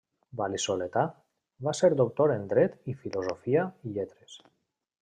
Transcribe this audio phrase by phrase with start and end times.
[0.37, 1.03] Val·lisoletà,
[1.67, 4.39] va ser doctor en Dret i Filosofia i Lletres.